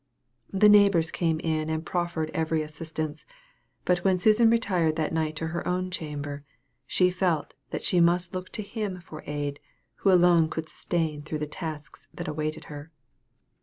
The 0.51 0.67
neighbors 0.67 1.11
came 1.11 1.39
in 1.41 1.69
and 1.69 1.85
proffered 1.85 2.31
every 2.31 2.63
assistance; 2.63 3.27
but 3.85 3.99
when 3.99 4.17
Susan 4.17 4.49
retired 4.49 4.95
that 4.95 5.13
night 5.13 5.35
to 5.35 5.49
her 5.49 5.67
own 5.67 5.91
chamber, 5.91 6.43
she 6.87 7.11
felt 7.11 7.53
that 7.69 7.83
she 7.83 7.99
must 7.99 8.33
look 8.33 8.49
to 8.53 8.63
HIM 8.63 9.01
for 9.01 9.21
aid, 9.27 9.59
who 9.97 10.11
alone 10.11 10.49
could 10.49 10.69
sustain 10.69 11.21
through 11.21 11.37
the 11.37 11.45
tasks 11.45 12.07
that 12.15 12.27
awaited 12.27 12.63
her. 12.63 12.91